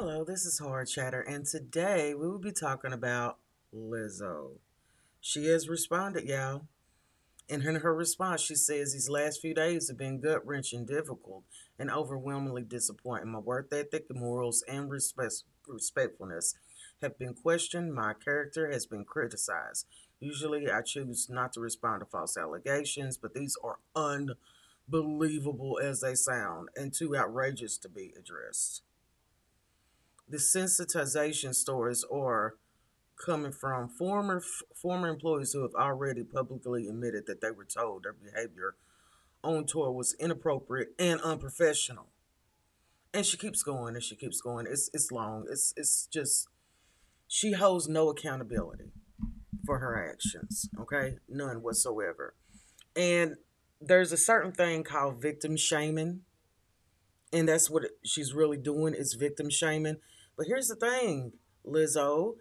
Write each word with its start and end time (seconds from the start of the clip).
Hello, 0.00 0.22
this 0.22 0.46
is 0.46 0.60
Horror 0.60 0.84
Chatter, 0.84 1.22
and 1.22 1.44
today 1.44 2.14
we 2.14 2.28
will 2.28 2.38
be 2.38 2.52
talking 2.52 2.92
about 2.92 3.38
Lizzo. 3.74 4.58
She 5.20 5.46
has 5.46 5.68
responded, 5.68 6.22
y'all. 6.22 6.68
And 7.50 7.64
in 7.64 7.74
her 7.74 7.92
response, 7.92 8.40
she 8.40 8.54
says 8.54 8.92
these 8.92 9.08
last 9.08 9.40
few 9.40 9.54
days 9.54 9.88
have 9.88 9.98
been 9.98 10.20
gut 10.20 10.46
wrenching, 10.46 10.86
difficult, 10.86 11.42
and 11.80 11.90
overwhelmingly 11.90 12.62
disappointing. 12.62 13.32
My 13.32 13.40
work 13.40 13.72
ethic, 13.72 14.04
morals, 14.08 14.62
and 14.68 14.88
respect, 14.88 15.42
respectfulness 15.66 16.54
have 17.02 17.18
been 17.18 17.34
questioned. 17.34 17.92
My 17.92 18.14
character 18.14 18.70
has 18.70 18.86
been 18.86 19.04
criticized. 19.04 19.88
Usually, 20.20 20.70
I 20.70 20.82
choose 20.82 21.28
not 21.28 21.52
to 21.54 21.60
respond 21.60 22.02
to 22.02 22.06
false 22.06 22.36
allegations, 22.36 23.16
but 23.16 23.34
these 23.34 23.56
are 23.64 23.80
unbelievable 23.96 25.80
as 25.82 26.02
they 26.02 26.14
sound 26.14 26.68
and 26.76 26.94
too 26.94 27.16
outrageous 27.16 27.76
to 27.78 27.88
be 27.88 28.14
addressed. 28.16 28.82
The 30.28 30.36
sensitization 30.36 31.54
stories 31.54 32.04
are 32.12 32.56
coming 33.24 33.52
from 33.52 33.88
former 33.88 34.42
former 34.80 35.08
employees 35.08 35.52
who 35.52 35.62
have 35.62 35.74
already 35.74 36.22
publicly 36.22 36.86
admitted 36.86 37.26
that 37.26 37.40
they 37.40 37.50
were 37.50 37.64
told 37.64 38.04
their 38.04 38.12
behavior 38.12 38.76
on 39.42 39.66
tour 39.66 39.90
was 39.90 40.14
inappropriate 40.18 40.88
and 40.98 41.20
unprofessional. 41.20 42.08
And 43.14 43.24
she 43.24 43.36
keeps 43.36 43.62
going 43.62 43.94
and 43.94 44.04
she 44.04 44.16
keeps 44.16 44.40
going. 44.40 44.66
It's 44.68 44.90
it's 44.92 45.10
long. 45.10 45.46
It's 45.50 45.72
it's 45.76 46.06
just 46.06 46.48
she 47.26 47.52
holds 47.52 47.88
no 47.88 48.10
accountability 48.10 48.92
for 49.64 49.78
her 49.78 50.10
actions. 50.10 50.68
Okay? 50.80 51.16
None 51.28 51.62
whatsoever. 51.62 52.34
And 52.96 53.36
there's 53.80 54.12
a 54.12 54.16
certain 54.16 54.52
thing 54.52 54.84
called 54.84 55.22
victim 55.22 55.56
shaming. 55.56 56.20
And 57.32 57.48
that's 57.48 57.70
what 57.70 57.84
she's 58.04 58.32
really 58.32 58.56
doing 58.56 58.94
is 58.94 59.14
victim 59.14 59.50
shaming. 59.50 59.96
But 60.38 60.46
here's 60.46 60.68
the 60.68 60.76
thing, 60.76 61.32
Lizzo 61.66 62.36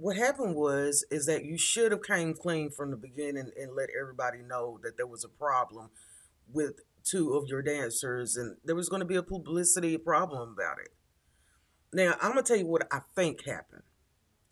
what 0.00 0.16
happened 0.16 0.54
was 0.54 1.04
is 1.10 1.26
that 1.26 1.44
you 1.44 1.58
should 1.58 1.92
have 1.92 2.02
came 2.02 2.32
clean 2.32 2.70
from 2.70 2.90
the 2.90 2.96
beginning 2.96 3.50
and 3.60 3.76
let 3.76 3.90
everybody 4.00 4.38
know 4.38 4.80
that 4.82 4.96
there 4.96 5.06
was 5.06 5.24
a 5.24 5.28
problem 5.28 5.90
with 6.50 6.80
two 7.04 7.34
of 7.34 7.48
your 7.48 7.60
dancers 7.60 8.34
and 8.34 8.56
there 8.64 8.74
was 8.74 8.88
going 8.88 9.00
to 9.00 9.06
be 9.06 9.16
a 9.16 9.22
publicity 9.22 9.98
problem 9.98 10.54
about 10.54 10.78
it. 10.78 10.88
Now, 11.92 12.14
I'm 12.22 12.32
going 12.32 12.42
to 12.42 12.48
tell 12.48 12.56
you 12.56 12.66
what 12.66 12.88
I 12.90 13.00
think 13.14 13.44
happened. 13.44 13.82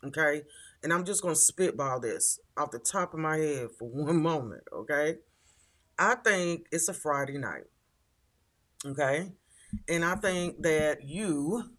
Okay? 0.03 0.43
And 0.83 0.93
I'm 0.93 1.03
just 1.03 1.23
going 1.23 1.33
to 1.33 1.41
spitball 1.41 1.99
this 1.99 2.39
off 2.55 2.69
the 2.69 2.77
top 2.77 3.15
of 3.15 3.19
my 3.19 3.37
head 3.37 3.69
for 3.79 3.85
one 3.89 4.21
moment, 4.21 4.63
okay? 4.71 5.15
I 5.97 6.13
think 6.13 6.67
it's 6.71 6.89
a 6.89 6.93
Friday 6.93 7.39
night. 7.39 7.65
Okay? 8.85 9.31
And 9.87 10.05
I 10.05 10.13
think 10.13 10.61
that 10.61 11.03
you, 11.03 11.71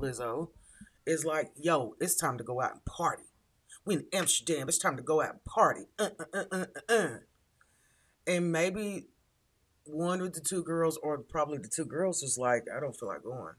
Lizzo, 0.00 0.50
is 1.06 1.24
like, 1.24 1.50
yo, 1.56 1.94
it's 2.00 2.14
time 2.14 2.38
to 2.38 2.44
go 2.44 2.60
out 2.60 2.72
and 2.72 2.84
party. 2.84 3.24
We 3.84 3.94
in 3.94 4.06
Amsterdam. 4.12 4.68
It's 4.68 4.78
time 4.78 4.96
to 4.96 5.02
go 5.02 5.22
out 5.22 5.30
and 5.30 5.44
party. 5.44 5.82
Uh, 5.98 6.10
uh, 6.18 6.24
uh, 6.34 6.44
uh, 6.52 6.92
uh. 6.92 7.08
And 8.26 8.52
maybe 8.52 9.06
one 9.84 10.20
of 10.20 10.34
the 10.34 10.40
two 10.40 10.62
girls, 10.62 10.98
or 11.02 11.18
probably 11.18 11.58
the 11.58 11.70
two 11.74 11.86
girls, 11.86 12.22
was 12.22 12.36
like, 12.36 12.64
I 12.74 12.80
don't 12.80 12.94
feel 12.94 13.08
like 13.08 13.22
going. 13.22 13.54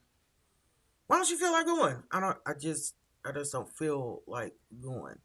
Why 1.07 1.17
don't 1.17 1.29
you 1.29 1.39
feel 1.39 1.51
like 1.51 1.65
going? 1.65 2.03
I 2.11 2.19
don't. 2.19 2.37
I 2.45 2.53
just, 2.53 2.93
I 3.25 3.31
just 3.31 3.51
don't 3.51 3.69
feel 3.75 4.21
like 4.27 4.53
going. 4.79 5.15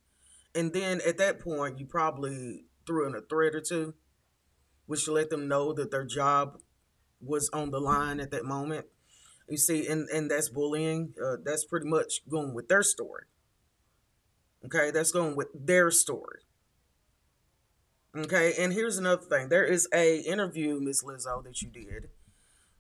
And 0.55 0.73
then 0.73 1.03
at 1.07 1.19
that 1.19 1.41
point, 1.41 1.79
you 1.79 1.87
probably 1.87 2.65
threw 2.87 3.07
in 3.07 3.15
a 3.15 3.21
threat 3.21 3.55
or 3.55 3.61
two, 3.61 3.95
which 4.87 5.07
let 5.09 5.29
them 5.29 5.49
know 5.49 5.75
that 5.75 5.91
their 5.91 6.07
job 6.07 6.59
was 7.21 7.51
on 7.51 7.71
the 7.71 7.81
line 7.81 8.21
at 8.21 8.31
that 8.31 8.45
moment. 8.45 8.87
You 9.49 9.59
see, 9.59 9.87
and 9.87 10.09
and 10.09 10.31
that's 10.31 10.49
bullying. 10.49 11.15
Uh, 11.23 11.37
that's 11.45 11.65
pretty 11.65 11.87
much 11.87 12.27
going 12.29 12.55
with 12.55 12.69
their 12.69 12.83
story. 12.83 13.25
Okay, 14.65 14.91
that's 14.91 15.13
going 15.13 15.37
with 15.37 15.49
their 15.55 15.91
story. 15.91 16.41
Okay, 18.17 18.55
and 18.59 18.73
here's 18.73 18.97
another 18.97 19.23
thing. 19.23 19.49
There 19.49 19.65
is 19.65 19.89
a 19.93 20.21
interview, 20.21 20.81
Miss 20.81 21.03
Lizzo, 21.03 21.43
that 21.45 21.61
you 21.61 21.69
did 21.69 22.09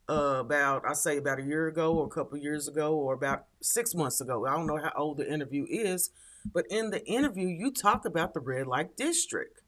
uh, 0.09 0.39
about 0.41 0.85
I 0.87 0.93
say 0.93 1.17
about 1.17 1.39
a 1.39 1.43
year 1.43 1.69
ago 1.69 1.95
or 1.95 2.07
a 2.07 2.11
couple 2.11 2.39
years 2.39 2.69
ago 2.69 2.95
or 2.95 3.15
about 3.15 3.47
six 3.61 3.95
months 3.95 4.21
ago. 4.21 4.47
I 4.47 4.53
don't 4.55 4.67
know 4.67 4.77
how 4.77 4.93
old 4.97 5.19
the 5.19 5.33
interview 5.33 5.67
is, 5.69 6.11
but 6.53 6.67
in 6.71 6.91
the 6.91 7.05
interview 7.07 7.49
you 7.49 7.73
talk 7.73 8.05
about 8.05 8.35
the 8.35 8.41
red 8.41 8.67
light 8.67 8.97
district. 8.97 9.61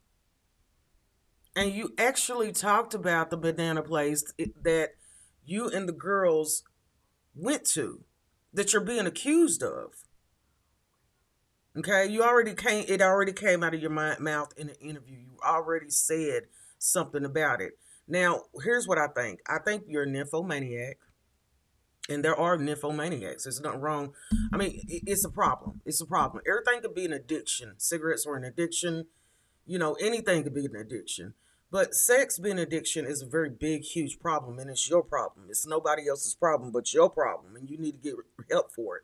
And 1.55 1.73
you 1.73 1.95
actually 1.97 2.53
talked 2.53 2.93
about 2.93 3.31
the 3.31 3.39
banana 3.39 3.83
place 3.83 4.25
that 4.63 4.91
you 5.47 5.71
and 5.71 5.89
the 5.89 5.93
girls 5.93 6.65
went 7.37 7.65
to 7.75 8.05
that 8.53 8.73
you're 8.73 8.83
being 8.83 9.07
accused 9.07 9.63
of. 9.63 9.93
Okay, 11.79 12.07
you 12.07 12.23
already 12.23 12.55
came. 12.55 12.87
It 12.89 13.03
already 13.03 13.35
came 13.35 13.63
out 13.63 13.75
of 13.75 13.81
your 13.81 13.91
mouth 13.91 14.53
in 14.57 14.71
an 14.71 14.77
interview. 14.81 15.17
You 15.19 15.37
already 15.45 15.91
said 15.91 16.45
something 16.79 17.25
about 17.25 17.61
it. 17.61 17.73
Now, 18.09 18.45
here's 18.65 18.89
what 18.89 18.99
I 18.99 19.09
think. 19.09 19.41
I 19.47 19.59
think 19.59 19.85
you're 19.87 20.05
a 20.05 20.11
nymphomaniac, 20.11 20.99
and 22.09 22.25
there 22.25 22.37
are 22.37 22.57
nymphomaniacs. 22.57 23.43
There's 23.45 23.61
nothing 23.61 23.81
wrong. 23.81 24.15
I 24.53 24.57
mean, 24.57 24.81
it's 24.89 25.25
a 25.27 25.31
problem. 25.31 25.83
It's 25.85 26.01
a 26.01 26.07
problem. 26.07 26.43
Everything 26.49 26.81
could 26.81 26.95
be 26.95 27.05
an 27.05 27.13
addiction. 27.13 27.75
Cigarettes 27.77 28.25
are 28.27 28.37
an 28.37 28.45
addiction. 28.45 29.07
You 29.67 29.79
know, 29.79 29.95
anything 30.01 30.45
could 30.45 30.55
be 30.55 30.65
an 30.65 30.77
addiction. 30.77 31.35
But 31.71 31.95
sex 31.95 32.39
being 32.39 32.59
addiction 32.59 33.07
is 33.07 33.23
a 33.23 33.27
very 33.27 33.51
big, 33.51 33.83
huge 33.83 34.21
problem, 34.21 34.59
and 34.59 34.71
it's 34.71 34.89
your 34.89 35.03
problem. 35.03 35.47
It's 35.49 35.67
nobody 35.67 36.09
else's 36.09 36.35
problem 36.35 36.71
but 36.71 36.95
your 36.95 37.11
problem, 37.11 37.57
and 37.57 37.69
you 37.69 37.77
need 37.77 38.03
to 38.03 38.11
get 38.11 38.15
help 38.51 38.73
for 38.73 38.99
it. 38.99 39.03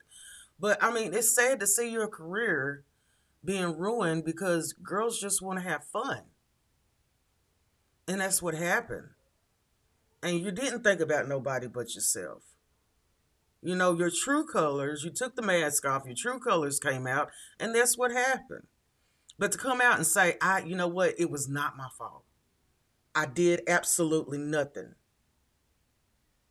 But 0.61 0.83
I 0.83 0.93
mean, 0.93 1.13
it's 1.13 1.35
sad 1.35 1.59
to 1.61 1.67
see 1.67 1.91
your 1.91 2.07
career 2.07 2.85
being 3.45 3.77
ruined 3.77 4.25
because 4.25 4.73
girls 4.73 5.21
just 5.21 5.43
want 5.43 5.59
to 5.59 5.69
have 5.69 5.85
fun. 5.85 6.23
And 8.07 8.21
that's 8.21 8.41
what 8.41 8.55
happened. 8.55 9.09
And 10.23 10.39
you 10.39 10.53
didn't 10.53 10.85
think 10.85 11.01
about 11.01 11.29
nobody 11.29 11.67
but 11.67 11.95
yourself. 11.95 12.43
You 13.61 13.75
know, 13.75 13.93
your 13.93 14.11
true 14.11 14.47
colors, 14.47 15.03
you 15.05 15.11
took 15.11 15.35
the 15.35 15.43
mask 15.43 15.85
off, 15.85 16.07
your 16.07 16.17
true 16.17 16.39
colors 16.39 16.79
came 16.79 17.07
out, 17.07 17.31
and 17.59 17.75
that's 17.75 17.99
what 17.99 18.13
happened. 18.13 18.67
But 19.39 19.53
to 19.53 19.59
come 19.59 19.81
out 19.81 19.97
and 19.97 20.07
say, 20.07 20.37
I, 20.41 20.61
you 20.61 20.77
know 20.77 20.89
what, 20.89 21.15
it 21.19 21.31
was 21.31 21.49
not 21.49 21.77
my 21.77 21.89
fault. 21.97 22.25
I 23.15 23.27
did 23.27 23.63
absolutely 23.69 24.39
nothing. 24.39 24.95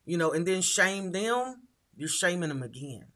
You 0.05 0.17
know, 0.17 0.31
and 0.31 0.47
then 0.47 0.61
shame 0.61 1.11
them, 1.11 1.67
you're 1.95 2.09
shaming 2.09 2.49
them 2.49 2.63
again. 2.63 3.07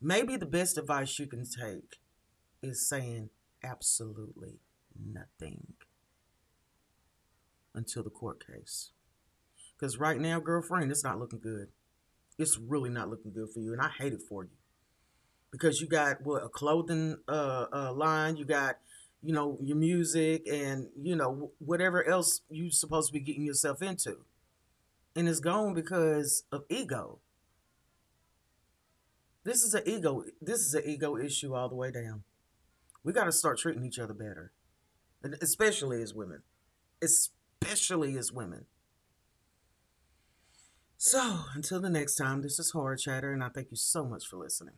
Maybe 0.00 0.36
the 0.36 0.46
best 0.46 0.78
advice 0.78 1.18
you 1.18 1.26
can 1.26 1.44
take 1.44 1.98
is 2.62 2.88
saying 2.88 3.30
absolutely 3.62 4.60
nothing 4.98 5.74
until 7.74 8.02
the 8.02 8.10
court 8.10 8.44
case. 8.46 8.90
Because 9.78 9.98
right 9.98 10.18
now, 10.18 10.40
girlfriend, 10.40 10.90
it's 10.90 11.04
not 11.04 11.18
looking 11.18 11.40
good. 11.40 11.68
It's 12.38 12.58
really 12.58 12.90
not 12.90 13.08
looking 13.08 13.32
good 13.32 13.48
for 13.52 13.60
you, 13.60 13.72
and 13.72 13.80
I 13.82 13.88
hate 13.88 14.12
it 14.12 14.22
for 14.28 14.44
you. 14.44 14.50
Because 15.50 15.80
you 15.80 15.88
got 15.88 16.22
what 16.22 16.44
a 16.44 16.48
clothing 16.48 17.18
uh, 17.26 17.66
uh, 17.72 17.92
line, 17.92 18.36
you 18.36 18.44
got 18.44 18.76
you 19.22 19.32
know, 19.32 19.58
your 19.60 19.76
music 19.76 20.46
and, 20.50 20.88
you 21.00 21.16
know, 21.16 21.52
whatever 21.58 22.06
else 22.08 22.42
you're 22.48 22.70
supposed 22.70 23.08
to 23.08 23.12
be 23.12 23.20
getting 23.20 23.44
yourself 23.44 23.82
into. 23.82 24.18
And 25.16 25.28
it's 25.28 25.40
gone 25.40 25.74
because 25.74 26.44
of 26.52 26.64
ego. 26.68 27.18
This 29.44 29.62
is 29.62 29.74
an 29.74 29.82
ego. 29.86 30.24
This 30.40 30.60
is 30.60 30.74
an 30.74 30.82
ego 30.86 31.16
issue 31.16 31.54
all 31.54 31.68
the 31.68 31.74
way 31.74 31.90
down. 31.90 32.22
We 33.02 33.12
got 33.12 33.24
to 33.24 33.32
start 33.32 33.58
treating 33.58 33.84
each 33.84 33.98
other 33.98 34.12
better, 34.12 34.52
and 35.22 35.34
especially 35.40 36.02
as 36.02 36.12
women, 36.12 36.42
especially 37.02 38.18
as 38.18 38.30
women. 38.30 38.66
So 40.98 41.44
until 41.54 41.80
the 41.80 41.88
next 41.88 42.16
time, 42.16 42.42
this 42.42 42.58
is 42.58 42.72
Horror 42.72 42.96
Chatter, 42.96 43.32
and 43.32 43.42
I 43.42 43.48
thank 43.48 43.70
you 43.70 43.76
so 43.76 44.04
much 44.04 44.26
for 44.26 44.36
listening. 44.36 44.74